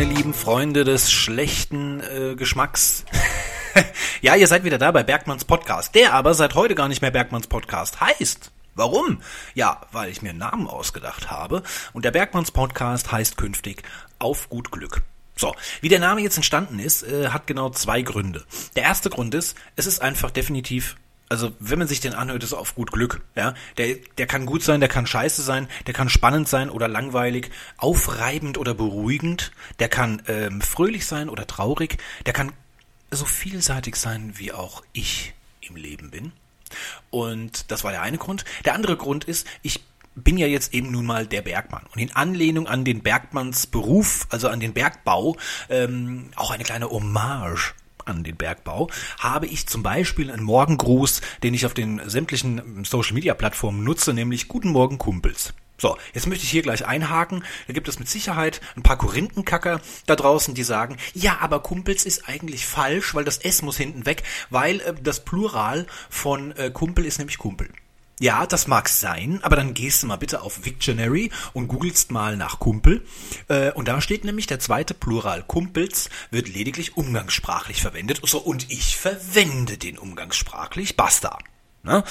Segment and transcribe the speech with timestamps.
[0.00, 3.04] meine lieben Freunde des schlechten äh, Geschmacks.
[4.22, 7.10] ja, ihr seid wieder da bei Bergmanns Podcast, der aber seit heute gar nicht mehr
[7.10, 8.50] Bergmanns Podcast heißt.
[8.74, 9.20] Warum?
[9.52, 11.62] Ja, weil ich mir einen Namen ausgedacht habe
[11.92, 13.82] und der Bergmanns Podcast heißt künftig
[14.18, 15.02] Auf gut Glück.
[15.36, 18.46] So, wie der Name jetzt entstanden ist, äh, hat genau zwei Gründe.
[18.76, 20.96] Der erste Grund ist, es ist einfach definitiv
[21.30, 23.22] also wenn man sich den anhört, ist auf gut Glück.
[23.36, 26.88] Ja, der, der kann gut sein, der kann scheiße sein, der kann spannend sein oder
[26.88, 32.52] langweilig, aufreibend oder beruhigend, der kann ähm, fröhlich sein oder traurig, der kann
[33.12, 36.32] so vielseitig sein, wie auch ich im Leben bin.
[37.10, 38.44] Und das war der eine Grund.
[38.64, 39.84] Der andere Grund ist, ich
[40.16, 41.86] bin ja jetzt eben nun mal der Bergmann.
[41.94, 45.36] Und in Anlehnung an den Bergmanns Beruf, also an den Bergbau,
[45.68, 47.74] ähm, auch eine kleine Hommage
[48.10, 53.14] an den Bergbau, habe ich zum Beispiel einen Morgengruß, den ich auf den sämtlichen Social
[53.14, 55.54] Media Plattformen nutze, nämlich Guten Morgen Kumpels.
[55.80, 57.42] So, jetzt möchte ich hier gleich einhaken.
[57.66, 62.04] Da gibt es mit Sicherheit ein paar Korinthenkacker da draußen, die sagen, ja, aber Kumpels
[62.04, 66.70] ist eigentlich falsch, weil das S muss hinten weg, weil äh, das Plural von äh,
[66.70, 67.70] Kumpel ist nämlich Kumpel.
[68.20, 72.36] Ja, das mag sein, aber dann gehst du mal bitte auf Victionary und googelst mal
[72.36, 73.02] nach Kumpel.
[73.48, 78.20] Äh, und da steht nämlich, der zweite Plural Kumpels wird lediglich umgangssprachlich verwendet.
[78.22, 80.98] So, und ich verwende den umgangssprachlich.
[80.98, 81.38] Basta.
[81.82, 82.04] Ne?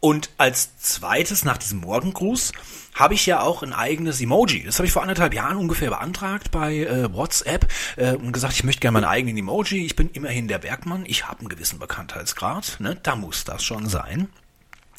[0.00, 2.50] Und als zweites nach diesem Morgengruß
[2.94, 4.64] habe ich ja auch ein eigenes Emoji.
[4.64, 8.64] Das habe ich vor anderthalb Jahren ungefähr beantragt bei äh, WhatsApp äh, und gesagt, ich
[8.64, 9.86] möchte gerne meinen eigenen Emoji.
[9.86, 11.04] Ich bin immerhin der Bergmann.
[11.06, 12.78] Ich habe einen gewissen Bekanntheitsgrad.
[12.80, 12.96] Ne?
[13.04, 14.28] Da muss das schon sein.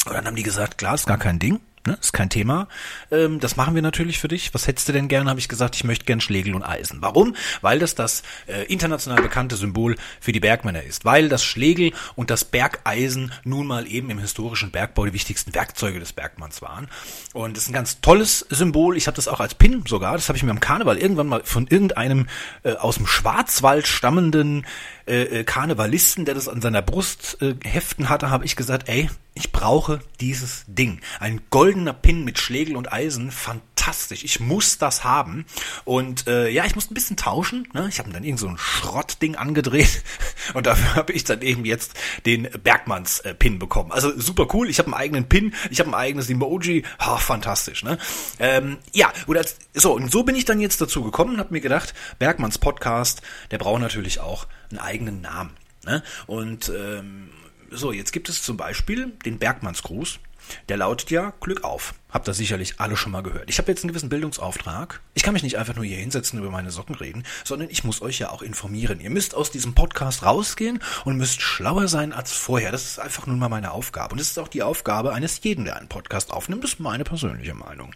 [0.06, 1.60] Und dann haben die gesagt, klar, ist gar kein Ding.
[1.88, 2.68] Ne, ist kein Thema.
[3.10, 4.54] Ähm, das machen wir natürlich für dich.
[4.54, 5.30] Was hättest du denn gern?
[5.30, 7.02] Habe ich gesagt, ich möchte gern Schlegel und Eisen.
[7.02, 7.38] Warum?
[7.62, 11.06] Weil das das äh, international bekannte Symbol für die Bergmänner ist.
[11.06, 16.02] Weil das Schlegel und das Bergeisen nun mal eben im historischen Bergbau die wichtigsten Werkzeuge
[16.02, 16.90] des Bergmanns waren.
[17.34, 18.98] Und das ist ein ganz tolles Symbol.
[18.98, 20.14] Ich habe das auch als Pin sogar.
[20.16, 22.28] Das habe ich mir am Karneval irgendwann mal von irgendeinem
[22.64, 24.66] äh, aus dem Schwarzwald stammenden
[25.10, 29.10] äh, äh, Karnevalisten, der das an seiner Brust äh, heften hatte, habe ich gesagt, ey,
[29.34, 31.00] ich brauche dieses Ding.
[31.20, 34.24] Ein goldener Pin mit Schlegel und Eisen, fantastisch.
[34.24, 35.46] Ich muss das haben.
[35.86, 37.68] Und äh, ja, ich musste ein bisschen tauschen.
[37.74, 37.88] Ne?
[37.90, 40.04] Ich habe dann irgend so ein Schrottding angedreht
[40.54, 41.94] und dafür habe ich dann eben jetzt
[42.26, 43.92] den Bergmanns-Pin äh, bekommen.
[43.92, 44.70] Also super cool.
[44.70, 46.84] Ich habe einen eigenen Pin, ich habe ein eigenes Emoji.
[47.00, 47.84] Ha, fantastisch.
[47.84, 47.98] Ne?
[48.40, 51.54] Ähm, ja, und als, so und so bin ich dann jetzt dazu gekommen und habe
[51.54, 53.22] mir gedacht, Bergmanns Podcast,
[53.52, 55.52] der braucht natürlich auch einen eigenen Namen.
[55.86, 56.04] Ne?
[56.28, 57.30] Und ähm,
[57.72, 60.20] so, jetzt gibt es zum Beispiel den Bergmannsgruß.
[60.68, 61.94] Der lautet ja Glück auf.
[62.10, 63.50] Habt ihr sicherlich alle schon mal gehört.
[63.50, 65.00] Ich habe jetzt einen gewissen Bildungsauftrag.
[65.14, 67.84] Ich kann mich nicht einfach nur hier hinsetzen und über meine Socken reden, sondern ich
[67.84, 69.00] muss euch ja auch informieren.
[69.00, 72.72] Ihr müsst aus diesem Podcast rausgehen und müsst schlauer sein als vorher.
[72.72, 74.14] Das ist einfach nun mal meine Aufgabe.
[74.14, 76.64] Und das ist auch die Aufgabe eines jeden, der einen Podcast aufnimmt.
[76.64, 77.94] Das ist meine persönliche Meinung.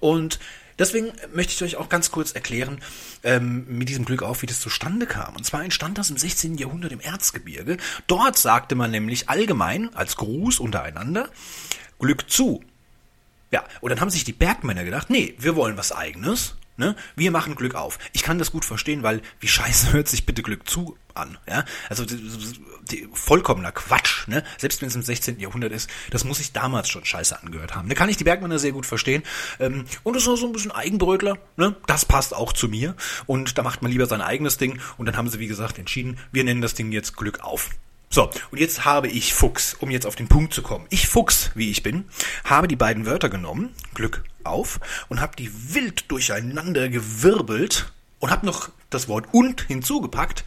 [0.00, 0.38] Und
[0.78, 2.80] Deswegen möchte ich euch auch ganz kurz erklären,
[3.22, 5.34] ähm, mit diesem Glück auf, wie das zustande kam.
[5.36, 6.56] Und zwar entstand das im 16.
[6.56, 7.78] Jahrhundert im Erzgebirge.
[8.06, 11.30] Dort sagte man nämlich allgemein als Gruß untereinander
[11.98, 12.62] Glück zu.
[13.50, 16.94] Ja, und dann haben sich die Bergmänner gedacht, nee, wir wollen was eigenes Ne?
[17.14, 17.98] Wir machen Glück auf.
[18.12, 21.38] Ich kann das gut verstehen, weil wie scheiße hört sich bitte Glück zu an.
[21.48, 21.64] Ja?
[21.88, 22.20] Also die,
[22.90, 24.28] die, vollkommener Quatsch.
[24.28, 24.44] Ne?
[24.58, 25.40] Selbst wenn es im 16.
[25.40, 27.88] Jahrhundert ist, das muss ich damals schon scheiße angehört haben.
[27.88, 29.22] Da kann ich die Bergmänner sehr gut verstehen.
[29.58, 31.38] Ähm, und das ist auch so ein bisschen Eigenbrötler.
[31.56, 31.76] Ne?
[31.86, 32.94] Das passt auch zu mir.
[33.26, 34.78] Und da macht man lieber sein eigenes Ding.
[34.98, 37.70] Und dann haben sie, wie gesagt, entschieden, wir nennen das Ding jetzt Glück auf.
[38.16, 40.86] So, und jetzt habe ich Fuchs, um jetzt auf den Punkt zu kommen.
[40.88, 42.06] Ich Fuchs, wie ich bin,
[42.44, 48.46] habe die beiden Wörter genommen, Glück auf, und habe die wild durcheinander gewirbelt und habe
[48.46, 50.46] noch das Wort und hinzugepackt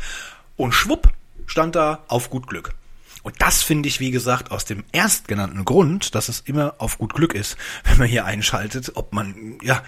[0.58, 1.14] und schwupp
[1.46, 2.74] stand da auf gut Glück.
[3.22, 7.14] Und das finde ich, wie gesagt, aus dem erstgenannten Grund, dass es immer auf gut
[7.14, 9.84] Glück ist, wenn man hier einschaltet, ob man ja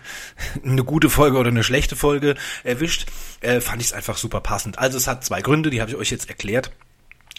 [0.63, 3.07] eine gute Folge oder eine schlechte Folge erwischt,
[3.39, 4.77] äh, fand ich es einfach super passend.
[4.77, 6.69] Also es hat zwei Gründe, die habe ich euch jetzt erklärt.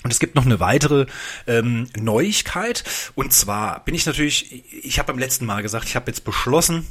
[0.05, 1.07] Und es gibt noch eine weitere
[1.47, 2.85] ähm, Neuigkeit.
[3.15, 6.87] Und zwar bin ich natürlich, ich habe beim letzten Mal gesagt, ich habe jetzt beschlossen,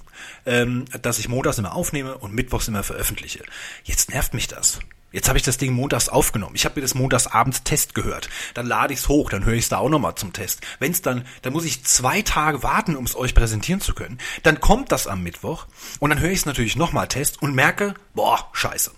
[0.46, 3.44] ähm, dass ich montags immer aufnehme und mittwochs immer veröffentliche.
[3.84, 4.80] Jetzt nervt mich das.
[5.12, 6.56] Jetzt habe ich das Ding montags aufgenommen.
[6.56, 8.30] Ich habe mir das montags abends Test gehört.
[8.54, 10.62] Dann lade ich es hoch, dann höre ich es da auch nochmal zum Test.
[10.80, 14.20] Wenn es dann, dann muss ich zwei Tage warten, um es euch präsentieren zu können.
[14.44, 15.68] Dann kommt das am Mittwoch
[16.00, 18.92] und dann höre ich es natürlich nochmal Test und merke, boah, scheiße.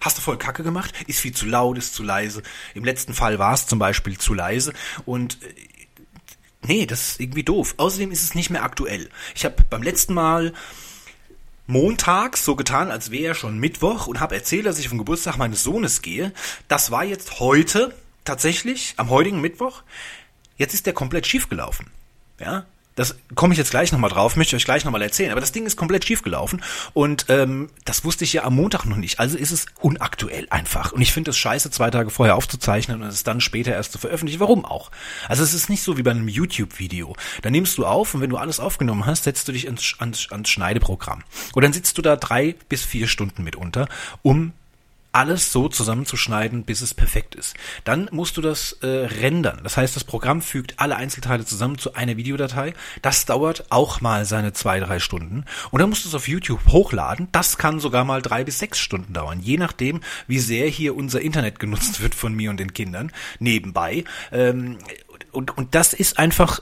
[0.00, 0.92] Hast du voll Kacke gemacht?
[1.06, 2.42] Ist viel zu laut, ist zu leise.
[2.74, 4.72] Im letzten Fall war es zum Beispiel zu leise
[5.04, 5.54] und äh,
[6.66, 7.74] nee, das ist irgendwie doof.
[7.76, 9.10] Außerdem ist es nicht mehr aktuell.
[9.34, 10.52] Ich habe beim letzten Mal
[11.66, 15.64] montags so getan, als wäre schon Mittwoch und habe erzählt, dass ich vom Geburtstag meines
[15.64, 16.32] Sohnes gehe.
[16.68, 17.94] Das war jetzt heute
[18.24, 19.82] tatsächlich, am heutigen Mittwoch.
[20.56, 21.90] Jetzt ist der komplett schief gelaufen.
[22.38, 25.32] Ja, Das komme ich jetzt gleich nochmal drauf, möchte ich euch gleich nochmal erzählen.
[25.32, 26.62] Aber das Ding ist komplett schief gelaufen
[26.92, 29.20] und ähm, das wusste ich ja am Montag noch nicht.
[29.20, 30.92] Also ist es unaktuell einfach.
[30.92, 33.98] Und ich finde es scheiße, zwei Tage vorher aufzuzeichnen und es dann später erst zu
[33.98, 34.40] veröffentlichen.
[34.40, 34.90] Warum auch?
[35.28, 37.16] Also es ist nicht so wie bei einem YouTube-Video.
[37.42, 40.30] Da nimmst du auf und wenn du alles aufgenommen hast, setzt du dich ins, ans,
[40.30, 41.24] ans Schneideprogramm.
[41.54, 43.88] Und dann sitzt du da drei bis vier Stunden mitunter,
[44.22, 44.52] um
[45.14, 47.54] alles so zusammenzuschneiden, bis es perfekt ist.
[47.84, 49.60] Dann musst du das äh, rendern.
[49.62, 52.74] Das heißt, das Programm fügt alle Einzelteile zusammen zu einer Videodatei.
[53.00, 55.44] Das dauert auch mal seine zwei, drei Stunden.
[55.70, 57.28] Und dann musst du es auf YouTube hochladen.
[57.32, 59.40] Das kann sogar mal drei bis sechs Stunden dauern.
[59.40, 64.04] Je nachdem, wie sehr hier unser Internet genutzt wird von mir und den Kindern nebenbei.
[64.32, 64.78] Ähm,
[65.30, 66.60] und, und das ist einfach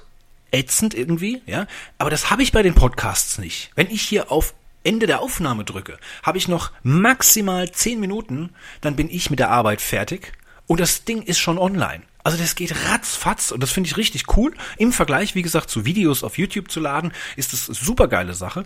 [0.51, 1.67] ätzend irgendwie, ja.
[1.99, 3.71] Aber das habe ich bei den Podcasts nicht.
[3.75, 8.51] Wenn ich hier auf Ende der Aufnahme drücke, habe ich noch maximal zehn Minuten,
[8.81, 10.33] dann bin ich mit der Arbeit fertig
[10.67, 12.03] und das Ding ist schon online.
[12.25, 14.55] Also das geht ratzfatz und das finde ich richtig cool.
[14.79, 18.65] Im Vergleich, wie gesagt, zu Videos auf YouTube zu laden, ist das super geile Sache.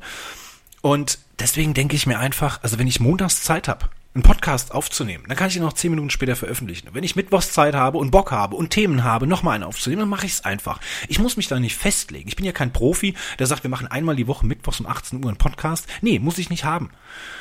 [0.82, 5.24] Und deswegen denke ich mir einfach, also wenn ich montags Zeit habe, einen Podcast aufzunehmen,
[5.28, 6.88] dann kann ich ihn noch zehn Minuten später veröffentlichen.
[6.92, 10.08] wenn ich Mittwochs Zeit habe und Bock habe und Themen habe, nochmal einen aufzunehmen, dann
[10.08, 10.80] mache ich es einfach.
[11.08, 12.26] Ich muss mich da nicht festlegen.
[12.26, 15.22] Ich bin ja kein Profi, der sagt, wir machen einmal die Woche Mittwochs um 18
[15.22, 15.86] Uhr einen Podcast.
[16.00, 16.90] Nee, muss ich nicht haben.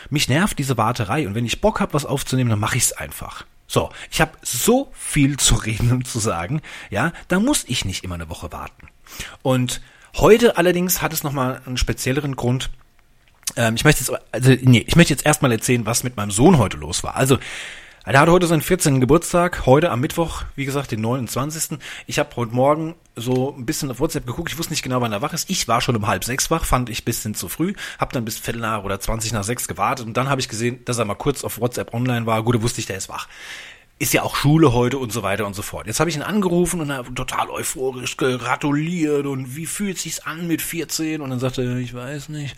[0.09, 2.93] Mich nervt diese Warterei und wenn ich Bock habe, was aufzunehmen, dann mache ich es
[2.93, 3.45] einfach.
[3.67, 8.03] So, ich habe so viel zu reden und zu sagen, ja, da muss ich nicht
[8.03, 8.89] immer eine Woche warten.
[9.41, 9.81] Und
[10.15, 12.69] heute allerdings hat es nochmal einen spezielleren Grund,
[13.55, 16.57] ähm, ich möchte jetzt, also nee, ich möchte jetzt erstmal erzählen, was mit meinem Sohn
[16.57, 17.15] heute los war.
[17.15, 17.37] Also
[18.07, 19.01] er hat heute seinen 14.
[19.01, 21.79] Geburtstag, heute am Mittwoch, wie gesagt, den 29.
[22.05, 25.11] Ich habe heute Morgen so ein bisschen auf WhatsApp geguckt, ich wusste nicht genau, wann
[25.11, 25.49] er wach ist.
[25.49, 28.37] Ich war schon um halb sechs wach, fand ich bisschen zu früh, habe dann bis
[28.37, 31.15] Viertel nach oder 20 nach sechs gewartet und dann habe ich gesehen, dass er mal
[31.15, 32.43] kurz auf WhatsApp online war.
[32.43, 33.27] Gut, wusste ich, der ist wach
[33.97, 35.87] ist ja auch Schule heute und so weiter und so fort.
[35.87, 40.47] Jetzt habe ich ihn angerufen und er total euphorisch gratuliert und wie fühlt sich's an
[40.47, 42.57] mit 14 und dann sagte er, ich weiß nicht.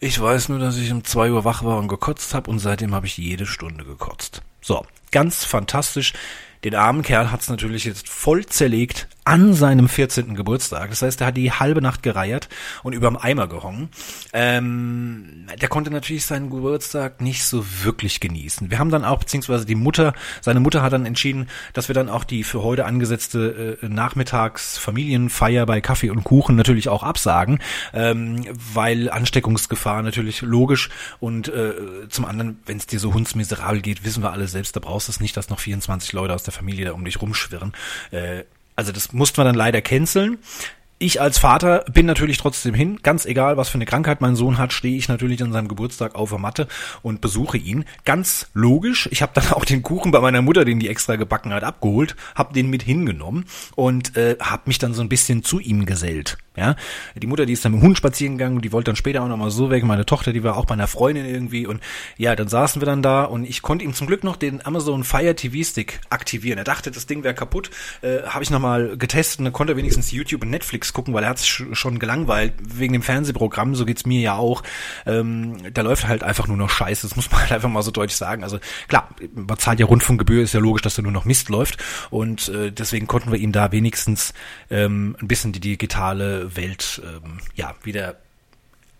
[0.00, 2.94] Ich weiß nur, dass ich um zwei Uhr wach war und gekotzt habe und seitdem
[2.94, 4.42] habe ich jede Stunde gekotzt.
[4.60, 6.12] So, ganz fantastisch.
[6.62, 10.34] Den armen Kerl hat's natürlich jetzt voll zerlegt an seinem 14.
[10.34, 10.88] Geburtstag.
[10.88, 12.48] Das heißt, er hat die halbe Nacht gereiert
[12.82, 13.90] und überm Eimer gehongen.
[14.32, 18.70] Ähm, der konnte natürlich seinen Geburtstag nicht so wirklich genießen.
[18.70, 22.08] Wir haben dann auch, beziehungsweise die Mutter, seine Mutter hat dann entschieden, dass wir dann
[22.08, 27.58] auch die für heute angesetzte äh, Nachmittagsfamilienfeier bei Kaffee und Kuchen natürlich auch absagen,
[27.92, 30.88] ähm, weil Ansteckungsgefahr natürlich logisch
[31.20, 31.74] und äh,
[32.08, 35.12] zum anderen, wenn es dir so hundsmiserabel geht, wissen wir alle selbst, da brauchst du
[35.12, 37.74] es nicht, dass noch 24 Leute aus der Familie da um dich rumschwirren.
[38.10, 38.44] Äh,
[38.78, 40.38] also das mussten wir dann leider canceln.
[41.00, 44.56] Ich als Vater bin natürlich trotzdem hin, ganz egal, was für eine Krankheit mein Sohn
[44.56, 46.68] hat, stehe ich natürlich an seinem Geburtstag auf der Matte
[47.02, 47.84] und besuche ihn.
[48.04, 49.08] Ganz logisch.
[49.10, 52.14] Ich habe dann auch den Kuchen bei meiner Mutter, den die extra gebacken hat, abgeholt,
[52.36, 56.38] habe den mit hingenommen und äh, habe mich dann so ein bisschen zu ihm gesellt.
[56.58, 56.74] Ja,
[57.14, 59.28] die Mutter, die ist dann mit dem Hund spazieren gegangen, die wollte dann später auch
[59.28, 59.84] noch mal so weg.
[59.84, 61.80] Meine Tochter, die war auch bei einer Freundin irgendwie und
[62.16, 65.04] ja, dann saßen wir dann da und ich konnte ihm zum Glück noch den Amazon
[65.04, 66.58] Fire TV Stick aktivieren.
[66.58, 67.70] Er dachte, das Ding wäre kaputt,
[68.02, 71.22] äh, habe ich noch mal getestet und konnte er wenigstens YouTube und Netflix gucken, weil
[71.22, 73.76] er hat sich schon gelangweilt wegen dem Fernsehprogramm.
[73.76, 74.64] So geht's mir ja auch.
[75.06, 77.06] Ähm, da läuft halt einfach nur noch Scheiße.
[77.06, 78.42] Das muss man halt einfach mal so deutlich sagen.
[78.42, 78.58] Also
[78.88, 81.78] klar, man zahlt ja Rundfunkgebühr, ist ja logisch, dass da nur noch Mist läuft
[82.10, 84.34] und äh, deswegen konnten wir ihm da wenigstens
[84.70, 88.16] ähm, ein bisschen die digitale Welt ähm, ja wieder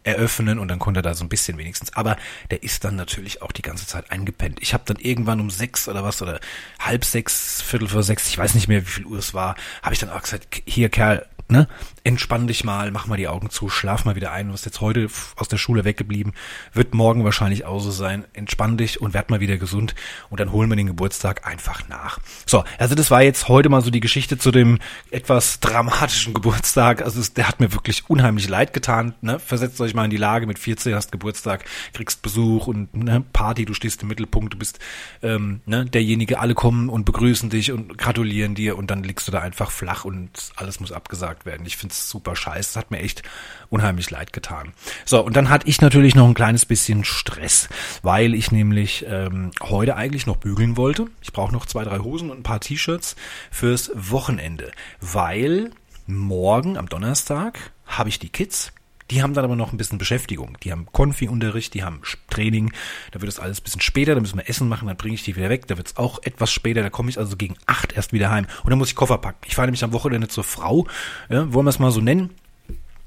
[0.09, 1.95] eröffnen und dann konnte er da so ein bisschen wenigstens.
[1.95, 2.17] Aber
[2.51, 4.59] der ist dann natürlich auch die ganze Zeit eingepennt.
[4.61, 6.41] Ich habe dann irgendwann um sechs oder was oder
[6.79, 9.95] halb sechs, viertel vor sechs, ich weiß nicht mehr, wie viel Uhr es war, habe
[9.95, 11.67] ich dann auch gesagt, hier Kerl, ne,
[12.05, 14.47] entspann dich mal, mach mal die Augen zu, schlaf mal wieder ein.
[14.47, 16.35] Du bist jetzt heute aus der Schule weggeblieben,
[16.73, 18.25] wird morgen wahrscheinlich auch so sein.
[18.35, 19.95] Entspann dich und werd mal wieder gesund
[20.31, 22.19] und dann holen wir den Geburtstag einfach nach.
[22.47, 24.79] So, also das war jetzt heute mal so die Geschichte zu dem
[25.11, 27.03] etwas dramatischen Geburtstag.
[27.03, 29.15] Also es, der hat mir wirklich unheimlich leid getan.
[29.21, 29.39] Ne?
[29.39, 33.65] Versetzt euch mal in die Lage, mit 14 hast Geburtstag, kriegst Besuch und ne, Party,
[33.65, 34.79] du stehst im Mittelpunkt, du bist
[35.23, 39.33] ähm, ne, derjenige, alle kommen und begrüßen dich und gratulieren dir und dann liegst du
[39.33, 41.67] da einfach flach und alles muss abgesagt gesagt werden.
[41.67, 42.71] Ich finde es super scheiße.
[42.71, 43.23] Das hat mir echt
[43.71, 44.73] unheimlich leid getan.
[45.05, 47.69] So, und dann hatte ich natürlich noch ein kleines bisschen Stress,
[48.03, 51.07] weil ich nämlich ähm, heute eigentlich noch bügeln wollte.
[51.21, 53.17] Ich brauche noch zwei, drei Hosen und ein paar T-Shirts
[53.51, 55.71] fürs Wochenende, weil
[56.07, 58.73] morgen am Donnerstag habe ich die Kids
[59.11, 60.57] die haben dann aber noch ein bisschen Beschäftigung.
[60.63, 62.73] Die haben Konfi-Unterricht, die haben Training.
[63.13, 65.25] Da wird es alles ein bisschen später, da müssen wir Essen machen, dann bringe ich
[65.25, 65.67] die wieder weg.
[65.67, 68.47] Da wird es auch etwas später, da komme ich also gegen acht erst wieder heim.
[68.65, 69.41] Und dann muss ich Koffer packen.
[69.47, 70.87] Ich fahre nämlich am Wochenende zur Frau,
[71.29, 72.31] ja, wollen wir es mal so nennen.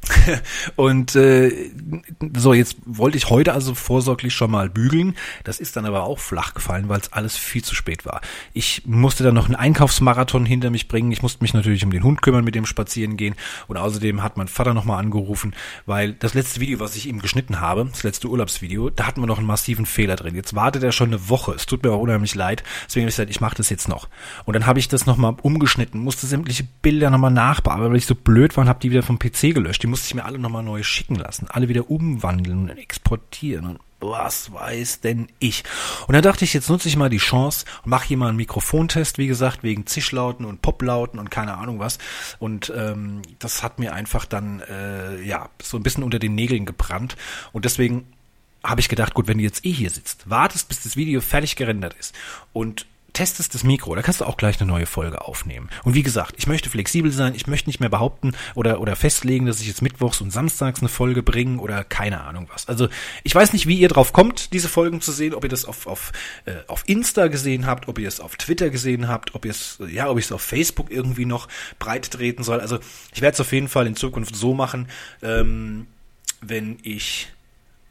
[0.76, 1.72] und äh,
[2.36, 5.16] so, jetzt wollte ich heute also vorsorglich schon mal bügeln.
[5.44, 8.22] Das ist dann aber auch flach gefallen, weil es alles viel zu spät war.
[8.54, 11.12] Ich musste dann noch einen Einkaufsmarathon hinter mich bringen.
[11.12, 13.36] Ich musste mich natürlich um den Hund kümmern, mit dem spazieren gehen.
[13.68, 15.54] Und außerdem hat mein Vater nochmal angerufen,
[15.86, 19.28] weil das letzte Video, was ich ihm geschnitten habe, das letzte Urlaubsvideo, da hatten wir
[19.28, 20.36] noch einen massiven Fehler drin.
[20.36, 21.54] Jetzt wartet er schon eine Woche.
[21.54, 22.64] Es tut mir auch unheimlich leid.
[22.88, 24.10] Deswegen habe ich gesagt, ich mache das jetzt noch.
[24.46, 28.16] Und dann habe ich das nochmal umgeschnitten, musste sämtliche Bilder nochmal nachbearbeiten, weil ich so
[28.16, 29.84] blöd war und habe die wieder vom PC gelöscht.
[29.84, 33.80] Die musste ich mir alle nochmal neu schicken lassen, alle wieder umwandeln und exportieren und
[34.00, 35.64] was weiß denn ich.
[36.08, 38.38] Und dann dachte ich, jetzt nutze ich mal die Chance und mache hier mal einen
[38.38, 42.00] Mikrofontest, wie gesagt, wegen Zischlauten und Poplauten und keine Ahnung was.
[42.40, 46.66] Und ähm, das hat mir einfach dann äh, ja so ein bisschen unter den Nägeln
[46.66, 47.16] gebrannt.
[47.52, 48.08] Und deswegen
[48.64, 51.56] habe ich gedacht, gut, wenn du jetzt eh hier sitzt, wartest, bis das Video fertig
[51.56, 52.16] gerendert ist
[52.54, 55.70] und testest das Mikro, da kannst du auch gleich eine neue Folge aufnehmen.
[55.84, 59.46] Und wie gesagt, ich möchte flexibel sein, ich möchte nicht mehr behaupten oder, oder festlegen,
[59.46, 62.68] dass ich jetzt mittwochs und samstags eine Folge bringe oder keine Ahnung was.
[62.68, 62.88] Also
[63.24, 65.88] ich weiß nicht, wie ihr drauf kommt, diese Folgen zu sehen, ob ihr das auf,
[65.88, 66.12] auf,
[66.46, 69.80] äh, auf Insta gesehen habt, ob ihr es auf Twitter gesehen habt, ob ihr es,
[69.90, 71.48] ja, ob ich es auf Facebook irgendwie noch
[71.80, 72.60] breit treten soll.
[72.60, 72.80] Also
[73.14, 74.88] ich werde es auf jeden Fall in Zukunft so machen,
[75.22, 75.88] ähm,
[76.42, 77.28] wenn ich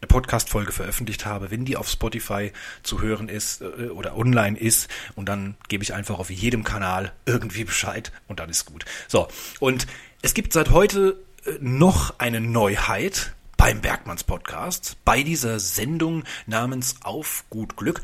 [0.07, 2.53] Podcast-Folge veröffentlicht habe, wenn die auf Spotify
[2.83, 7.13] zu hören ist äh, oder online ist und dann gebe ich einfach auf jedem Kanal
[7.27, 8.85] irgendwie Bescheid und dann ist gut.
[9.09, 9.29] So,
[9.59, 9.87] und
[10.23, 16.97] es gibt seit heute äh, noch eine Neuheit beim Bergmanns Podcast, bei dieser Sendung namens
[17.03, 18.03] Auf gut Glück.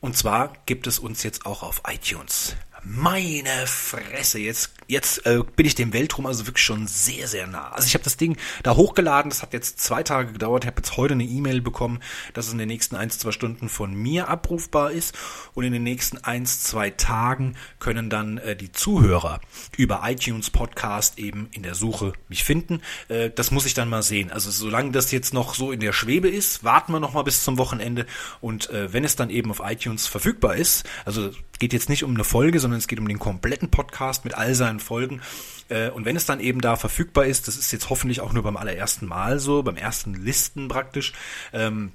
[0.00, 2.56] Und zwar gibt es uns jetzt auch auf iTunes.
[2.90, 7.68] Meine Fresse, jetzt, jetzt äh, bin ich dem Weltruhm also wirklich schon sehr, sehr nah.
[7.72, 10.78] Also ich habe das Ding da hochgeladen, das hat jetzt zwei Tage gedauert, ich habe
[10.78, 12.00] jetzt heute eine E-Mail bekommen,
[12.32, 15.14] dass es in den nächsten ein, zwei Stunden von mir abrufbar ist
[15.52, 19.42] und in den nächsten ein, zwei Tagen können dann äh, die Zuhörer
[19.76, 22.80] über iTunes Podcast eben in der Suche mich finden.
[23.08, 24.30] Äh, das muss ich dann mal sehen.
[24.30, 27.44] Also solange das jetzt noch so in der Schwebe ist, warten wir noch mal bis
[27.44, 28.06] zum Wochenende
[28.40, 32.14] und äh, wenn es dann eben auf iTunes verfügbar ist, also geht jetzt nicht um
[32.14, 35.20] eine Folge, sondern es geht um den kompletten Podcast mit all seinen Folgen.
[35.68, 38.42] Äh, und wenn es dann eben da verfügbar ist, das ist jetzt hoffentlich auch nur
[38.42, 41.12] beim allerersten Mal so, beim ersten Listen praktisch,
[41.52, 41.92] ähm,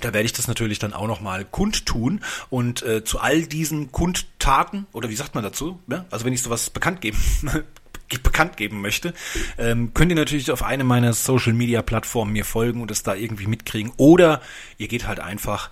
[0.00, 2.20] da werde ich das natürlich dann auch nochmal kundtun
[2.50, 6.04] und äh, zu all diesen Kundtaten, oder wie sagt man dazu, ja?
[6.10, 7.18] also wenn ich sowas bekannt geben
[8.22, 9.14] bekannt geben möchte,
[9.58, 13.14] ähm, könnt ihr natürlich auf eine meiner Social Media Plattformen mir folgen und es da
[13.14, 13.92] irgendwie mitkriegen.
[13.96, 14.40] Oder
[14.78, 15.70] ihr geht halt einfach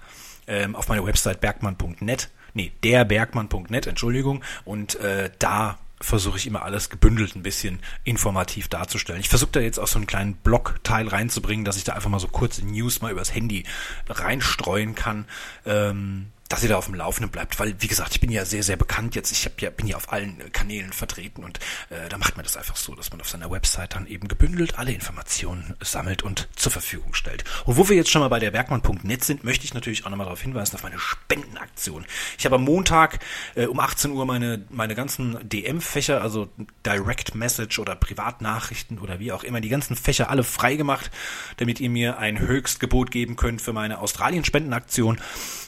[0.48, 6.90] ähm, auf meine Website bergmann.net nee, derbergmann.net, Entschuldigung, und äh, da versuche ich immer alles
[6.90, 9.20] gebündelt ein bisschen informativ darzustellen.
[9.20, 12.20] Ich versuche da jetzt auch so einen kleinen Blog-Teil reinzubringen, dass ich da einfach mal
[12.20, 13.64] so kurze News mal übers Handy
[14.08, 15.24] reinstreuen kann.
[15.64, 18.62] Ähm, dass ihr da auf dem Laufenden bleibt, weil wie gesagt, ich bin ja sehr
[18.62, 19.32] sehr bekannt jetzt.
[19.32, 21.58] Ich hab ja bin ja auf allen Kanälen vertreten und
[21.90, 24.78] äh, da macht man das einfach so, dass man auf seiner Website dann eben gebündelt
[24.78, 27.42] alle Informationen sammelt und zur Verfügung stellt.
[27.64, 30.26] Und wo wir jetzt schon mal bei der Bergmann.net sind, möchte ich natürlich auch nochmal
[30.26, 32.06] darauf hinweisen auf meine Spendenaktion.
[32.38, 33.18] Ich habe am Montag
[33.56, 36.48] äh, um 18 Uhr meine meine ganzen DM-Fächer, also
[36.86, 41.10] Direct Message oder Privatnachrichten oder wie auch immer, die ganzen Fächer alle freigemacht,
[41.56, 45.20] damit ihr mir ein Höchstgebot geben könnt für meine Australien-Spendenaktion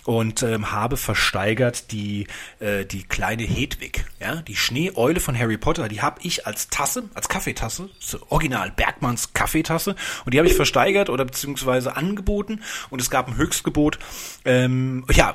[0.05, 2.26] und ähm, habe versteigert die
[2.61, 7.04] äh, die kleine Hedwig, ja, die Schneeeule von Harry Potter, die habe ich als Tasse,
[7.14, 7.88] als Kaffeetasse,
[8.28, 13.37] Original Bergmanns Kaffeetasse und die habe ich versteigert oder beziehungsweise angeboten und es gab ein
[13.37, 13.99] Höchstgebot,
[14.45, 15.35] ähm, ja,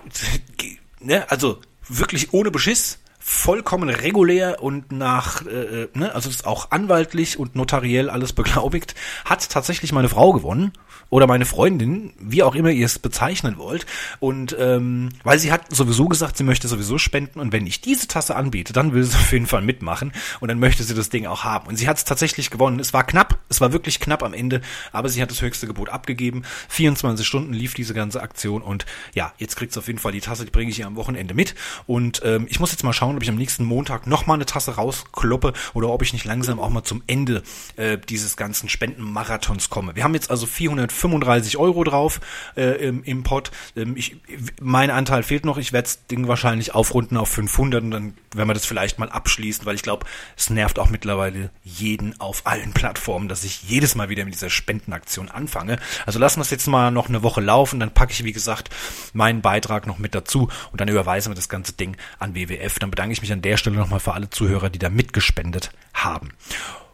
[1.00, 6.72] ne, also wirklich ohne Beschiss vollkommen regulär und nach, äh, äh ne, also ist auch
[6.72, 8.96] anwaltlich und notariell alles beglaubigt,
[9.26, 10.74] hat tatsächlich meine Frau gewonnen
[11.12, 13.86] oder meine Freundin, wie auch immer ihr es bezeichnen wollt.
[14.20, 18.08] Und ähm, weil sie hat sowieso gesagt, sie möchte sowieso spenden und wenn ich diese
[18.08, 21.28] Tasse anbiete, dann will sie auf jeden Fall mitmachen und dann möchte sie das Ding
[21.28, 21.68] auch haben.
[21.68, 22.80] Und sie hat es tatsächlich gewonnen.
[22.80, 24.62] Es war knapp, es war wirklich knapp am Ende,
[24.94, 26.44] aber sie hat das höchste Gebot abgegeben.
[26.70, 30.22] 24 Stunden lief diese ganze Aktion und ja, jetzt kriegt sie auf jeden Fall die
[30.22, 31.56] Tasse, die bringe ich ihr am Wochenende mit.
[31.88, 34.76] Und ähm, ich muss jetzt mal schauen, ob ich am nächsten Montag nochmal eine Tasse
[34.76, 37.44] rauskloppe oder ob ich nicht langsam auch mal zum Ende
[37.76, 39.98] äh, dieses ganzen Spendenmarathons komme.
[39.98, 42.22] Wir haben jetzt also 400 35 Euro drauf
[42.56, 43.52] äh, im, im Pot.
[43.76, 44.18] Ähm, ich,
[44.62, 45.58] mein Anteil fehlt noch.
[45.58, 49.10] Ich werde das Ding wahrscheinlich aufrunden auf 500 und dann werden wir das vielleicht mal
[49.10, 50.06] abschließen, weil ich glaube,
[50.38, 54.50] es nervt auch mittlerweile jeden auf allen Plattformen, dass ich jedes Mal wieder mit dieser
[54.50, 55.80] Spendenaktion anfange.
[56.06, 58.70] Also lassen wir es jetzt mal noch eine Woche laufen, dann packe ich, wie gesagt,
[59.14, 62.80] meinen Beitrag noch mit dazu und dann überweisen wir das ganze Ding an WWF.
[62.80, 66.30] Dann bedanke ich mich an der Stelle nochmal für alle Zuhörer, die da mitgespendet haben.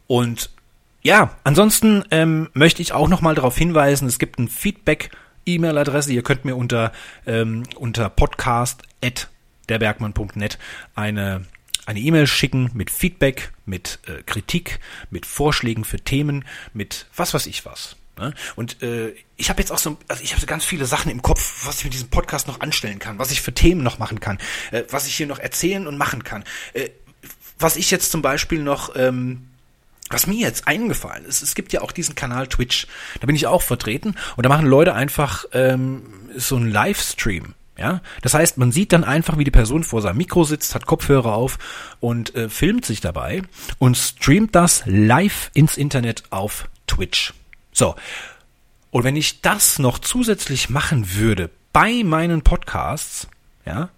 [0.07, 0.49] Und
[1.07, 5.09] ja, ansonsten ähm, möchte ich auch nochmal darauf hinweisen, es gibt ein Feedback
[5.45, 6.11] E-Mail-Adresse.
[6.11, 6.91] Ihr könnt mir unter,
[7.25, 10.59] ähm, unter podcast.derbergmann.net
[10.95, 11.45] eine
[11.85, 17.45] eine E-Mail schicken mit Feedback, mit äh, Kritik, mit Vorschlägen für Themen, mit was weiß
[17.45, 17.95] ich was.
[18.17, 18.33] Ne?
[18.57, 21.21] Und äh, ich habe jetzt auch so, also ich habe so ganz viele Sachen im
[21.21, 24.19] Kopf, was ich mit diesem Podcast noch anstellen kann, was ich für Themen noch machen
[24.19, 24.39] kann,
[24.71, 26.43] äh, was ich hier noch erzählen und machen kann.
[26.73, 26.89] Äh,
[27.57, 29.47] was ich jetzt zum Beispiel noch ähm,
[30.09, 32.87] was mir jetzt eingefallen ist, es gibt ja auch diesen Kanal Twitch,
[33.19, 36.03] da bin ich auch vertreten und da machen Leute einfach ähm,
[36.35, 37.53] so einen Livestream.
[37.77, 40.87] Ja, das heißt, man sieht dann einfach, wie die Person vor seinem Mikro sitzt, hat
[40.87, 41.59] Kopfhörer auf
[41.99, 43.43] und äh, filmt sich dabei
[43.77, 47.35] und streamt das live ins Internet auf Twitch.
[47.71, 47.95] So.
[48.89, 53.27] Und wenn ich das noch zusätzlich machen würde bei meinen Podcasts,
[53.63, 53.89] ja,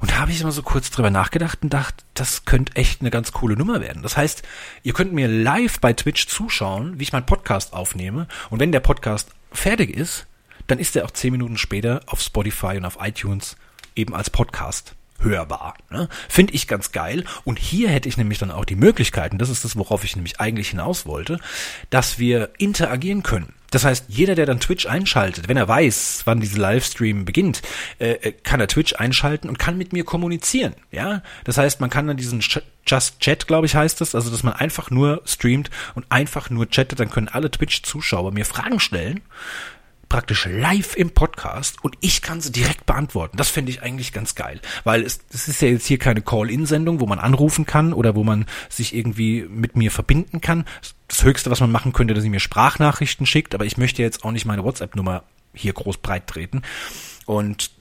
[0.00, 3.10] und da habe ich immer so kurz drüber nachgedacht und dachte, das könnte echt eine
[3.10, 4.02] ganz coole Nummer werden.
[4.02, 4.42] Das heißt,
[4.82, 8.28] ihr könnt mir live bei Twitch zuschauen, wie ich meinen Podcast aufnehme.
[8.50, 10.26] Und wenn der Podcast fertig ist,
[10.66, 13.56] dann ist er auch zehn Minuten später auf Spotify und auf iTunes
[13.94, 15.74] eben als Podcast hörbar.
[15.90, 16.08] Ne?
[16.28, 17.24] Finde ich ganz geil.
[17.44, 20.40] Und hier hätte ich nämlich dann auch die Möglichkeiten, das ist das, worauf ich nämlich
[20.40, 21.38] eigentlich hinaus wollte,
[21.90, 23.52] dass wir interagieren können.
[23.70, 27.62] Das heißt, jeder, der dann Twitch einschaltet, wenn er weiß, wann diese Livestream beginnt,
[27.98, 30.74] äh, äh kann er Twitch einschalten und kann mit mir kommunizieren.
[30.92, 32.42] Ja, das heißt, man kann dann diesen
[32.86, 36.70] Just Chat, glaube ich, heißt es, also dass man einfach nur streamt und einfach nur
[36.70, 39.20] chattet, dann können alle Twitch-Zuschauer mir Fragen stellen
[40.08, 43.36] praktisch live im Podcast und ich kann sie direkt beantworten.
[43.36, 47.00] Das finde ich eigentlich ganz geil, weil es, es ist ja jetzt hier keine Call-in-Sendung,
[47.00, 50.64] wo man anrufen kann oder wo man sich irgendwie mit mir verbinden kann.
[51.08, 54.24] Das Höchste, was man machen könnte, dass sie mir Sprachnachrichten schickt, aber ich möchte jetzt
[54.24, 56.62] auch nicht meine WhatsApp-Nummer hier groß breit treten.
[57.24, 57.72] Und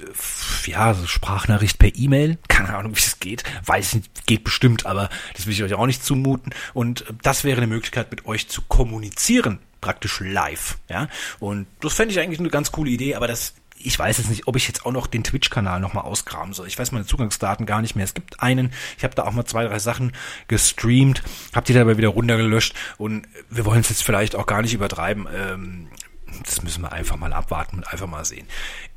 [0.65, 5.46] ja, Sprachnachricht per E-Mail, keine Ahnung, wie es geht, weiß nicht, geht bestimmt, aber das
[5.46, 6.53] will ich euch auch nicht zumuten.
[6.74, 10.77] Und das wäre eine Möglichkeit, mit euch zu kommunizieren praktisch live.
[10.89, 11.08] Ja,
[11.39, 14.48] und das fände ich eigentlich eine ganz coole Idee, aber das ich weiß jetzt nicht,
[14.48, 16.65] ob ich jetzt auch noch den Twitch-Kanal nochmal ausgraben soll.
[16.65, 18.06] Ich weiß meine Zugangsdaten gar nicht mehr.
[18.06, 20.13] Es gibt einen, ich habe da auch mal zwei, drei Sachen
[20.48, 21.22] gestreamt,
[21.54, 25.27] habe die dabei wieder runtergelöscht und wir wollen es jetzt vielleicht auch gar nicht übertreiben.
[25.36, 25.88] Ähm,
[26.44, 28.48] das müssen wir einfach mal abwarten und einfach mal sehen.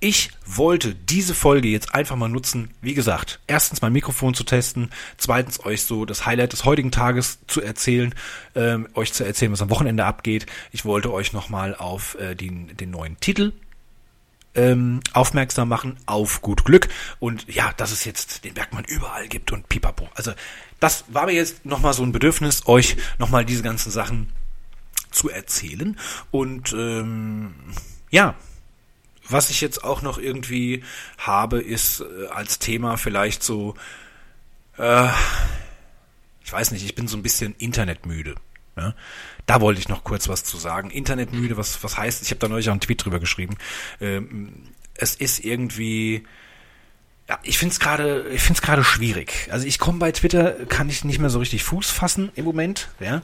[0.01, 4.91] Ich wollte diese Folge jetzt einfach mal nutzen, wie gesagt, erstens mein Mikrofon zu testen,
[5.17, 8.15] zweitens euch so das Highlight des heutigen Tages zu erzählen,
[8.55, 10.47] ähm, euch zu erzählen, was am Wochenende abgeht.
[10.73, 13.53] Ich wollte euch nochmal auf äh, den, den neuen Titel
[14.55, 16.89] ähm, aufmerksam machen, auf gut Glück
[17.21, 20.09] und ja, dass es jetzt den Bergmann überall gibt und pipapo.
[20.15, 20.33] Also
[20.81, 24.33] das war mir jetzt nochmal so ein Bedürfnis, euch nochmal diese ganzen Sachen
[25.11, 25.99] zu erzählen.
[26.31, 27.55] Und ähm,
[28.11, 28.35] ja,
[29.29, 30.83] was ich jetzt auch noch irgendwie
[31.19, 33.75] habe, ist äh, als Thema vielleicht so,
[34.79, 35.09] äh,
[36.45, 38.35] ich weiß nicht, ich bin so ein bisschen internetmüde.
[38.77, 38.95] Ja?
[39.47, 40.91] Da wollte ich noch kurz was zu sagen.
[40.91, 43.57] Internetmüde, was, was heißt, ich habe da neulich auch einen Tweet drüber geschrieben.
[44.01, 46.25] Ähm, es ist irgendwie
[47.29, 49.49] ja, ich find's gerade, ich find's gerade schwierig.
[49.51, 52.89] Also ich komme bei Twitter, kann ich nicht mehr so richtig Fuß fassen im Moment.
[53.01, 53.21] Ja,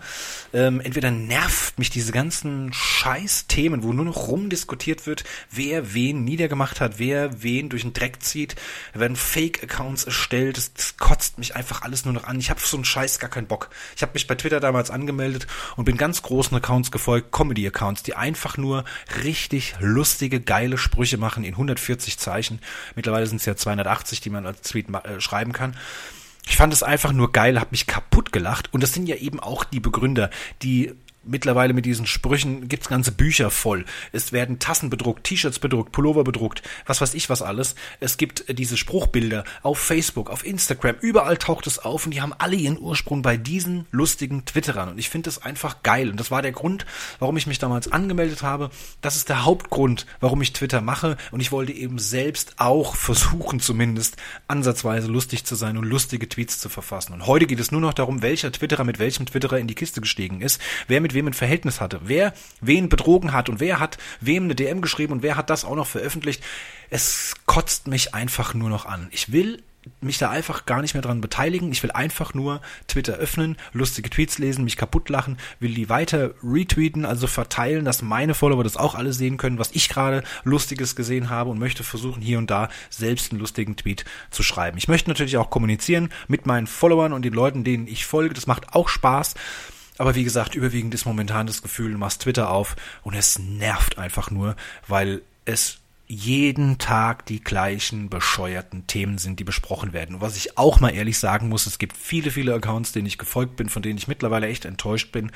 [0.52, 6.82] ähm, entweder nervt mich diese ganzen Scheiß-Themen, wo nur noch rumdiskutiert wird, wer wen niedergemacht
[6.82, 8.56] hat, wer wen durch den Dreck zieht,
[8.92, 10.58] da werden Fake-Accounts erstellt.
[10.58, 12.38] Das, das, kotzt mich einfach alles nur noch an.
[12.38, 13.70] Ich habe so einen Scheiß gar keinen Bock.
[13.96, 18.14] Ich habe mich bei Twitter damals angemeldet und bin ganz großen Accounts gefolgt, Comedy-Accounts, die
[18.14, 18.84] einfach nur
[19.22, 22.60] richtig lustige, geile Sprüche machen in 140 Zeichen.
[22.94, 25.76] Mittlerweile sind es ja 280 80, die man als Tweet äh, schreiben kann.
[26.46, 28.72] Ich fand es einfach nur geil, habe mich kaputt gelacht.
[28.74, 30.28] Und das sind ja eben auch die Begründer,
[30.62, 30.92] die
[31.26, 33.84] mittlerweile mit diesen Sprüchen gibt's ganze Bücher voll.
[34.12, 37.74] Es werden Tassen bedruckt, T-Shirts bedruckt, Pullover bedruckt, was weiß ich was alles.
[38.00, 42.20] Es gibt äh, diese Spruchbilder auf Facebook, auf Instagram, überall taucht es auf und die
[42.20, 44.90] haben alle ihren Ursprung bei diesen lustigen Twitterern.
[44.90, 46.10] Und ich finde das einfach geil.
[46.10, 46.86] Und das war der Grund,
[47.18, 48.70] warum ich mich damals angemeldet habe.
[49.00, 51.16] Das ist der Hauptgrund, warum ich Twitter mache.
[51.30, 54.16] Und ich wollte eben selbst auch versuchen, zumindest
[54.48, 57.12] ansatzweise lustig zu sein und lustige Tweets zu verfassen.
[57.12, 60.00] Und heute geht es nur noch darum, welcher Twitterer mit welchem Twitterer in die Kiste
[60.00, 63.98] gestiegen ist, wer mit wem ein Verhältnis hatte, wer wen betrogen hat und wer hat
[64.20, 66.42] wem eine DM geschrieben und wer hat das auch noch veröffentlicht.
[66.90, 69.08] Es kotzt mich einfach nur noch an.
[69.10, 69.62] Ich will
[70.00, 71.70] mich da einfach gar nicht mehr dran beteiligen.
[71.72, 76.32] Ich will einfach nur Twitter öffnen, lustige Tweets lesen, mich kaputt lachen, will die weiter
[76.42, 80.96] retweeten, also verteilen, dass meine Follower das auch alle sehen können, was ich gerade Lustiges
[80.96, 84.78] gesehen habe und möchte versuchen, hier und da selbst einen lustigen Tweet zu schreiben.
[84.78, 88.34] Ich möchte natürlich auch kommunizieren mit meinen Followern und den Leuten, denen ich folge.
[88.34, 89.34] Das macht auch Spaß.
[89.98, 93.98] Aber wie gesagt, überwiegend ist momentan das Gefühl, du machst Twitter auf und es nervt
[93.98, 94.56] einfach nur,
[94.88, 100.16] weil es jeden Tag die gleichen bescheuerten Themen sind, die besprochen werden.
[100.16, 103.18] Und was ich auch mal ehrlich sagen muss, es gibt viele, viele Accounts, denen ich
[103.18, 105.32] gefolgt bin, von denen ich mittlerweile echt enttäuscht bin,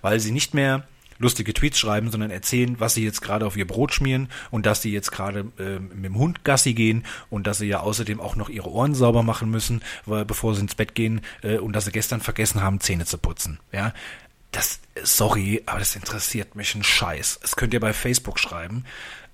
[0.00, 0.86] weil sie nicht mehr
[1.18, 4.82] lustige Tweets schreiben, sondern erzählen, was sie jetzt gerade auf ihr Brot schmieren und dass
[4.82, 8.36] sie jetzt gerade äh, mit dem Hund Gassi gehen und dass sie ja außerdem auch
[8.36, 11.84] noch ihre Ohren sauber machen müssen, weil, bevor sie ins Bett gehen äh, und dass
[11.84, 13.60] sie gestern vergessen haben, Zähne zu putzen.
[13.72, 13.92] Ja,
[14.52, 17.40] das, sorry, aber das interessiert mich ein Scheiß.
[17.42, 18.84] Das könnt ihr bei Facebook schreiben,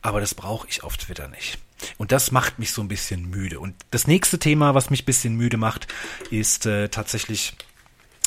[0.01, 1.59] aber das brauche ich auf Twitter nicht.
[1.99, 3.61] Und das macht mich so ein bisschen müde.
[3.61, 5.89] Und das nächste Thema, was mich ein bisschen müde macht,
[6.31, 7.55] ist äh, tatsächlich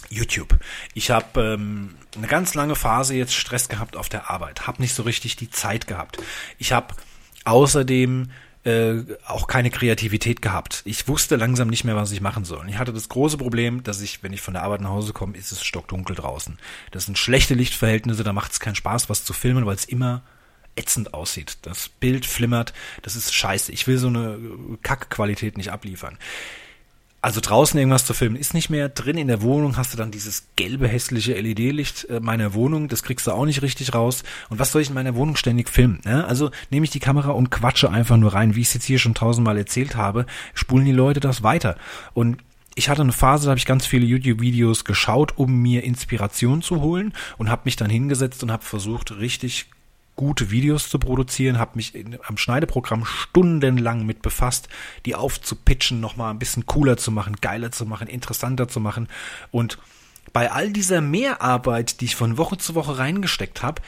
[0.09, 0.57] YouTube.
[0.93, 4.93] Ich habe ähm, eine ganz lange Phase jetzt Stress gehabt auf der Arbeit, habe nicht
[4.93, 6.17] so richtig die Zeit gehabt.
[6.57, 6.95] Ich habe
[7.43, 8.29] außerdem
[8.65, 10.81] äh, auch keine Kreativität gehabt.
[10.85, 12.67] Ich wusste langsam nicht mehr, was ich machen soll.
[12.67, 15.37] Ich hatte das große Problem, dass ich, wenn ich von der Arbeit nach Hause komme,
[15.37, 16.57] ist es stockdunkel draußen.
[16.91, 20.23] Das sind schlechte Lichtverhältnisse, da macht es keinen Spaß, was zu filmen, weil es immer
[20.75, 21.59] ätzend aussieht.
[21.61, 23.71] Das Bild flimmert, das ist scheiße.
[23.71, 24.39] Ich will so eine
[24.81, 26.17] Kackqualität nicht abliefern.
[27.25, 28.87] Also draußen irgendwas zu filmen ist nicht mehr.
[28.87, 32.87] Drin in der Wohnung hast du dann dieses gelbe hässliche LED-Licht äh, meiner Wohnung.
[32.87, 34.21] Das kriegst du auch nicht richtig raus.
[34.51, 36.01] Und was soll ich in meiner Wohnung ständig filmen?
[36.05, 36.23] Ne?
[36.27, 38.53] Also nehme ich die Kamera und quatsche einfach nur rein.
[38.53, 41.77] Wie ich es jetzt hier schon tausendmal erzählt habe, spulen die Leute das weiter.
[42.13, 42.37] Und
[42.75, 46.79] ich hatte eine Phase, da habe ich ganz viele YouTube-Videos geschaut, um mir Inspiration zu
[46.81, 49.65] holen und habe mich dann hingesetzt und habe versucht, richtig
[50.15, 54.69] gute Videos zu produzieren, habe mich in, am Schneideprogramm stundenlang mit befasst,
[55.05, 59.07] die aufzupitchen, nochmal ein bisschen cooler zu machen, geiler zu machen, interessanter zu machen.
[59.51, 59.77] Und
[60.33, 63.81] bei all dieser Mehrarbeit, die ich von Woche zu Woche reingesteckt habe,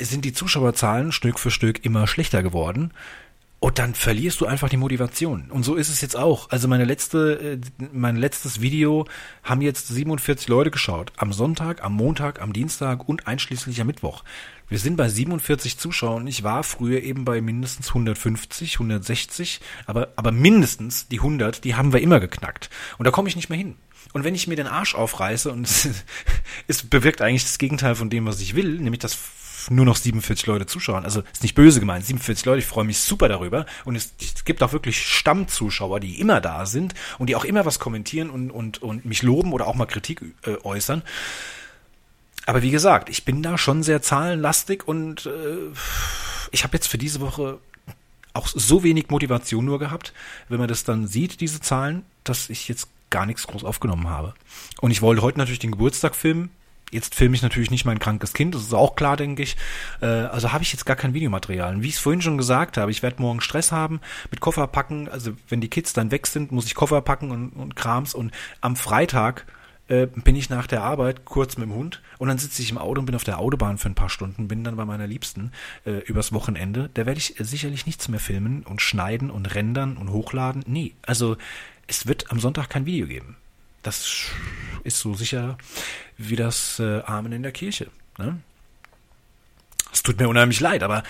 [0.00, 2.92] sind die Zuschauerzahlen Stück für Stück immer schlechter geworden.
[3.60, 5.50] Und dann verlierst du einfach die Motivation.
[5.50, 6.50] Und so ist es jetzt auch.
[6.50, 9.04] Also meine letzte, äh, mein letztes Video
[9.42, 11.12] haben jetzt 47 Leute geschaut.
[11.16, 14.22] Am Sonntag, am Montag, am Dienstag und einschließlich am Mittwoch.
[14.68, 16.28] Wir sind bei 47 Zuschauern.
[16.28, 21.92] Ich war früher eben bei mindestens 150, 160, aber, aber mindestens die 100, die haben
[21.92, 22.70] wir immer geknackt.
[22.96, 23.74] Und da komme ich nicht mehr hin.
[24.12, 25.68] Und wenn ich mir den Arsch aufreiße und
[26.68, 29.18] es bewirkt eigentlich das Gegenteil von dem, was ich will, nämlich dass
[29.70, 31.04] nur noch 47 Leute zuschauen.
[31.04, 33.66] Also ist nicht böse gemeint, 47 Leute, ich freue mich super darüber.
[33.84, 37.64] Und es, es, gibt auch wirklich Stammzuschauer, die immer da sind und die auch immer
[37.64, 41.02] was kommentieren und, und, und mich loben oder auch mal Kritik äh, äußern.
[42.46, 45.30] Aber wie gesagt, ich bin da schon sehr zahlenlastig und äh,
[46.50, 47.58] ich habe jetzt für diese Woche
[48.32, 50.12] auch so wenig Motivation nur gehabt,
[50.48, 54.34] wenn man das dann sieht, diese Zahlen, dass ich jetzt gar nichts groß aufgenommen habe.
[54.80, 56.50] Und ich wollte heute natürlich den Geburtstag filmen,
[56.90, 59.56] Jetzt filme ich natürlich nicht mein krankes Kind, das ist auch klar, denke ich.
[60.00, 61.74] Äh, also habe ich jetzt gar kein Videomaterial.
[61.74, 64.66] Und wie ich es vorhin schon gesagt habe, ich werde morgen Stress haben mit Koffer
[64.66, 65.08] packen.
[65.08, 68.14] Also wenn die Kids dann weg sind, muss ich Koffer packen und, und Krams.
[68.14, 69.46] Und am Freitag
[69.88, 72.78] äh, bin ich nach der Arbeit kurz mit dem Hund und dann sitze ich im
[72.78, 75.52] Auto und bin auf der Autobahn für ein paar Stunden, bin dann bei meiner Liebsten
[75.84, 76.90] äh, übers Wochenende.
[76.94, 80.62] Da werde ich sicherlich nichts mehr filmen und schneiden und rendern und hochladen.
[80.66, 81.36] Nee, also
[81.86, 83.36] es wird am Sonntag kein Video geben.
[83.82, 84.30] Das
[84.84, 85.56] ist so sicher
[86.16, 87.88] wie das äh, Amen in der Kirche.
[88.18, 88.40] Ne?
[89.92, 91.02] Es tut mir unheimlich leid, aber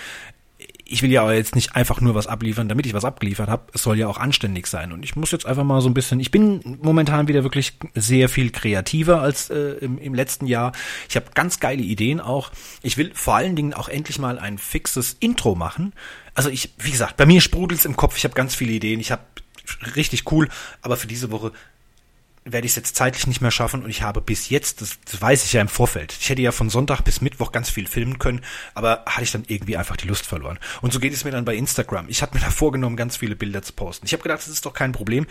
[0.91, 3.65] ich will ja jetzt nicht einfach nur was abliefern, damit ich was abgeliefert habe.
[3.75, 4.91] Es soll ja auch anständig sein.
[4.93, 8.31] Und ich muss jetzt einfach mal so ein bisschen, ich bin momentan wieder wirklich sehr
[8.31, 10.73] viel kreativer als äh, im, im letzten Jahr.
[11.09, 12.51] Ich habe ganz geile Ideen auch.
[12.83, 15.93] Ich will vor allen Dingen auch endlich mal ein fixes Intro machen.
[16.35, 18.17] Also ich, wie gesagt, bei mir sprudelt es im Kopf.
[18.17, 18.99] Ich habe ganz viele Ideen.
[18.99, 19.23] Ich habe
[19.95, 20.49] richtig cool,
[20.81, 21.53] aber für diese Woche
[22.53, 25.21] werde ich es jetzt zeitlich nicht mehr schaffen und ich habe bis jetzt, das, das
[25.21, 28.19] weiß ich ja im Vorfeld, ich hätte ja von Sonntag bis Mittwoch ganz viel filmen
[28.19, 28.41] können,
[28.75, 30.59] aber hatte ich dann irgendwie einfach die Lust verloren.
[30.81, 32.09] Und so geht es mir dann bei Instagram.
[32.09, 34.07] Ich hatte mir da vorgenommen, ganz viele Bilder zu posten.
[34.07, 35.27] Ich habe gedacht, das ist doch kein Problem.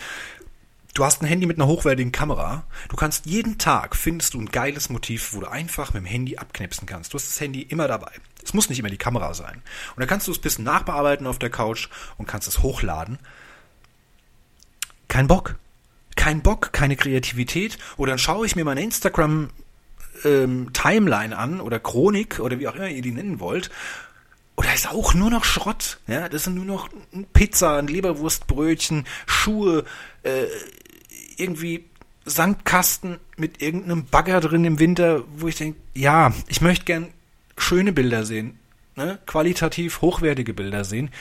[0.93, 2.63] Du hast ein Handy mit einer hochwertigen Kamera.
[2.89, 6.38] Du kannst jeden Tag findest du ein geiles Motiv, wo du einfach mit dem Handy
[6.38, 7.13] abknipsen kannst.
[7.13, 8.12] Du hast das Handy immer dabei.
[8.43, 9.62] Es muss nicht immer die Kamera sein.
[9.95, 13.19] Und dann kannst du es ein bisschen nachbearbeiten auf der Couch und kannst es hochladen.
[15.08, 15.56] Kein Bock
[16.17, 17.77] kein Bock, keine Kreativität.
[17.95, 19.49] Oder dann schaue ich mir meine Instagram
[20.25, 23.69] ähm, Timeline an oder Chronik oder wie auch immer ihr die nennen wollt.
[24.58, 25.99] Oder ist auch nur noch Schrott.
[26.08, 26.89] Ja, das sind nur noch
[27.32, 29.86] Pizza, ein Leberwurstbrötchen, Schuhe,
[30.23, 30.45] äh,
[31.38, 31.86] irgendwie
[32.25, 37.08] Sandkasten mit irgendeinem Bagger drin im Winter, wo ich denke, ja, ich möchte gern
[37.56, 38.60] schöne Bilder sehen,
[38.95, 39.19] ne?
[39.27, 41.12] qualitativ hochwertige Bilder sehen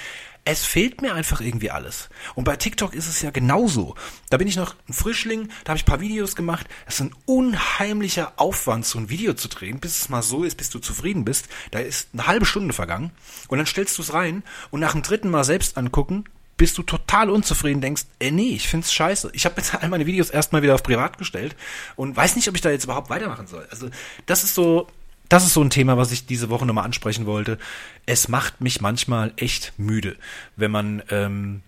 [0.46, 2.08] es fehlt mir einfach irgendwie alles.
[2.36, 3.96] Und bei TikTok ist es ja genauso.
[4.30, 6.68] Da bin ich noch ein Frischling, da habe ich ein paar Videos gemacht.
[6.86, 10.56] Es ist ein unheimlicher Aufwand, so ein Video zu drehen, bis es mal so ist,
[10.56, 11.48] bis du zufrieden bist.
[11.72, 13.10] Da ist eine halbe Stunde vergangen
[13.48, 16.24] und dann stellst du es rein und nach dem dritten Mal selbst angucken,
[16.56, 19.30] bist du total unzufrieden, denkst, ey nee, ich find's scheiße.
[19.34, 21.56] Ich habe jetzt all meine Videos erstmal wieder auf privat gestellt
[21.96, 23.66] und weiß nicht, ob ich da jetzt überhaupt weitermachen soll.
[23.70, 23.90] Also
[24.26, 24.86] das ist so
[25.28, 27.58] das ist so ein Thema, was ich diese Woche nochmal ansprechen wollte.
[28.06, 30.16] Es macht mich manchmal echt müde,
[30.56, 31.62] wenn man ähm,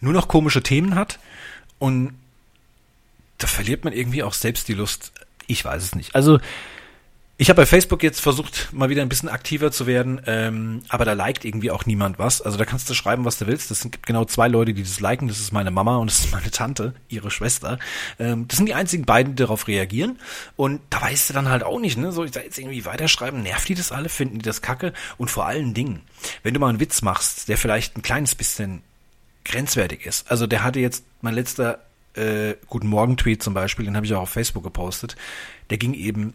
[0.00, 1.18] nur noch komische Themen hat
[1.78, 2.14] und
[3.38, 5.12] da verliert man irgendwie auch selbst die Lust.
[5.46, 6.14] Ich weiß es nicht.
[6.14, 6.38] Also
[7.36, 11.04] Ich habe bei Facebook jetzt versucht, mal wieder ein bisschen aktiver zu werden, ähm, aber
[11.04, 12.40] da liked irgendwie auch niemand was.
[12.40, 13.72] Also da kannst du schreiben, was du willst.
[13.72, 15.26] Das sind genau zwei Leute, die das liken.
[15.26, 17.80] Das ist meine Mama und das ist meine Tante, ihre Schwester.
[18.20, 20.20] Ähm, das sind die einzigen beiden, die darauf reagieren.
[20.54, 22.12] Und da weißt du dann halt auch nicht, ne?
[22.12, 23.42] Soll ich da jetzt irgendwie weiterschreiben?
[23.42, 24.08] Nervt die das alle?
[24.08, 24.92] Finden die das kacke?
[25.18, 26.02] Und vor allen Dingen,
[26.44, 28.82] wenn du mal einen Witz machst, der vielleicht ein kleines bisschen
[29.44, 30.30] grenzwertig ist.
[30.30, 31.80] Also der hatte jetzt mein letzter
[32.14, 35.16] äh, Guten Morgen-Tweet zum Beispiel, den habe ich auch auf Facebook gepostet.
[35.70, 36.34] Der ging eben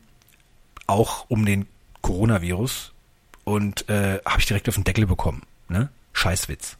[0.89, 1.67] auch um den
[2.01, 2.93] Coronavirus
[3.43, 5.43] und äh, habe ich direkt auf den Deckel bekommen.
[5.67, 5.89] Ne?
[6.13, 6.77] Scheißwitz.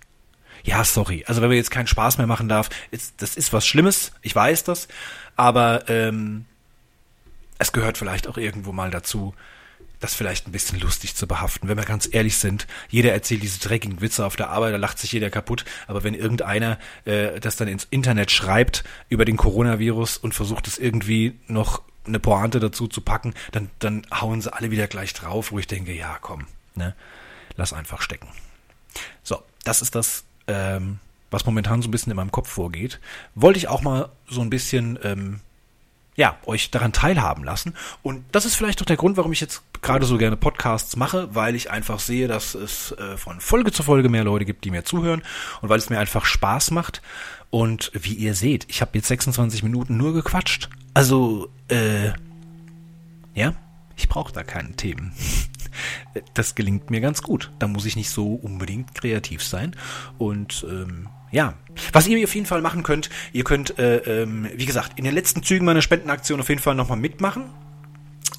[0.63, 1.23] Ja, sorry.
[1.27, 4.35] Also wenn man jetzt keinen Spaß mehr machen darf, ist, das ist was Schlimmes, ich
[4.35, 4.87] weiß das,
[5.35, 6.45] aber ähm,
[7.57, 9.33] es gehört vielleicht auch irgendwo mal dazu,
[9.99, 11.67] das vielleicht ein bisschen lustig zu behaften.
[11.67, 14.97] Wenn wir ganz ehrlich sind, jeder erzählt diese dreckigen Witze auf der Arbeit, da lacht
[14.97, 15.65] sich jeder kaputt.
[15.87, 20.77] Aber wenn irgendeiner äh, das dann ins Internet schreibt über den Coronavirus und versucht es
[20.77, 25.51] irgendwie noch eine Pointe dazu zu packen, dann, dann hauen sie alle wieder gleich drauf,
[25.51, 26.45] wo ich denke, ja, komm,
[26.75, 26.95] ne,
[27.55, 28.27] lass einfach stecken.
[29.23, 30.99] So, das ist das, ähm,
[31.31, 32.99] was momentan so ein bisschen in meinem Kopf vorgeht.
[33.35, 35.41] Wollte ich auch mal so ein bisschen, ähm,
[36.15, 37.75] ja, euch daran teilhaben lassen.
[38.03, 41.33] Und das ist vielleicht auch der Grund, warum ich jetzt gerade so gerne Podcasts mache,
[41.33, 44.71] weil ich einfach sehe, dass es äh, von Folge zu Folge mehr Leute gibt, die
[44.71, 45.21] mir zuhören
[45.61, 47.01] und weil es mir einfach Spaß macht.
[47.51, 50.69] Und wie ihr seht, ich habe jetzt 26 Minuten nur gequatscht.
[50.99, 52.09] Also, äh,
[53.33, 53.53] ja,
[53.95, 55.13] ich brauche da keine Themen.
[56.33, 57.51] Das gelingt mir ganz gut.
[57.59, 59.77] Da muss ich nicht so unbedingt kreativ sein.
[60.17, 61.53] Und ähm, ja,
[61.93, 65.13] was ihr auf jeden Fall machen könnt, ihr könnt, äh, ähm, wie gesagt, in den
[65.13, 67.45] letzten Zügen meiner Spendenaktion auf jeden Fall nochmal mitmachen.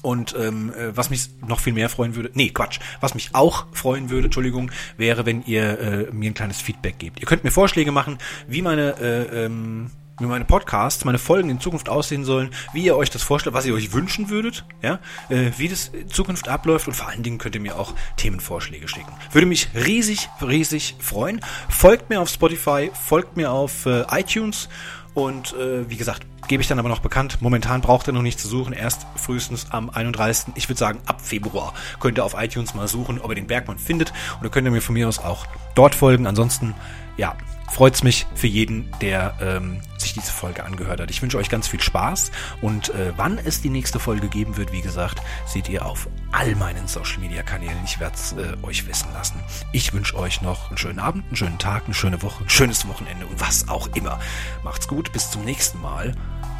[0.03, 3.65] Und ähm, äh, was mich noch viel mehr freuen würde, nee, Quatsch, was mich auch
[3.71, 7.21] freuen würde, Entschuldigung, wäre, wenn ihr äh, mir ein kleines Feedback gebt.
[7.21, 9.89] Ihr könnt mir Vorschläge machen, wie meine äh, ähm,
[10.21, 13.65] wie meine Podcasts, meine Folgen in Zukunft aussehen sollen, wie ihr euch das vorstellt, was
[13.65, 17.37] ihr euch wünschen würdet, ja, äh, wie das in Zukunft abläuft und vor allen Dingen
[17.37, 19.11] könnt ihr mir auch Themenvorschläge schicken.
[19.31, 21.41] Würde mich riesig, riesig freuen.
[21.69, 24.69] Folgt mir auf Spotify, folgt mir auf äh, iTunes
[25.13, 27.41] und äh, wie gesagt, gebe ich dann aber noch bekannt.
[27.41, 30.53] Momentan braucht ihr noch nicht zu suchen, erst frühestens am 31.
[30.55, 33.77] Ich würde sagen, ab Februar könnt ihr auf iTunes mal suchen, ob ihr den Bergmann
[33.77, 34.13] findet.
[34.41, 36.27] Dann könnt ihr mir von mir aus auch dort folgen.
[36.27, 36.73] Ansonsten,
[37.17, 37.35] ja,
[37.71, 41.09] freut es mich für jeden, der ähm, sich diese Folge angehört hat.
[41.09, 42.31] Ich wünsche euch ganz viel Spaß
[42.61, 46.55] und äh, wann es die nächste Folge geben wird, wie gesagt, seht ihr auf all
[46.55, 47.77] meinen Social Media Kanälen.
[47.85, 49.39] Ich werde es äh, euch wissen lassen.
[49.71, 52.87] Ich wünsche euch noch einen schönen Abend, einen schönen Tag, eine schöne Woche, ein schönes
[52.87, 54.19] Wochenende und was auch immer.
[54.63, 56.13] Macht's gut, bis zum nächsten Mal.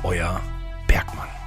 [0.04, 0.40] Euer
[0.88, 1.41] Bergmann.